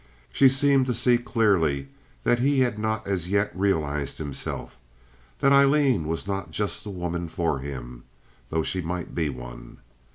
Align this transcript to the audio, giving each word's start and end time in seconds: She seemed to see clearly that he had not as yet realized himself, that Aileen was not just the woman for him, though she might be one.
She 0.33 0.49
seemed 0.49 0.87
to 0.87 0.95
see 0.95 1.19
clearly 1.19 1.87
that 2.23 2.39
he 2.39 2.61
had 2.61 2.79
not 2.79 3.05
as 3.05 3.29
yet 3.29 3.51
realized 3.53 4.17
himself, 4.17 4.75
that 5.41 5.53
Aileen 5.53 6.07
was 6.07 6.25
not 6.25 6.49
just 6.49 6.83
the 6.83 6.89
woman 6.89 7.27
for 7.27 7.59
him, 7.59 8.05
though 8.49 8.63
she 8.63 8.81
might 8.81 9.13
be 9.13 9.29
one. 9.29 9.77